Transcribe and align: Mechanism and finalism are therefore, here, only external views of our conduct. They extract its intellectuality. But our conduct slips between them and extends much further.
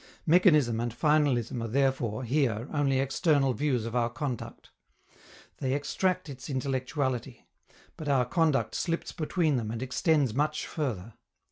Mechanism 0.25 0.79
and 0.79 0.91
finalism 0.91 1.63
are 1.63 1.67
therefore, 1.67 2.23
here, 2.23 2.67
only 2.73 2.99
external 2.99 3.53
views 3.53 3.85
of 3.85 3.95
our 3.95 4.09
conduct. 4.09 4.71
They 5.57 5.73
extract 5.75 6.27
its 6.27 6.49
intellectuality. 6.49 7.45
But 7.97 8.09
our 8.09 8.25
conduct 8.25 8.73
slips 8.73 9.11
between 9.11 9.57
them 9.57 9.69
and 9.69 9.83
extends 9.83 10.33
much 10.33 10.65
further. 10.65 11.13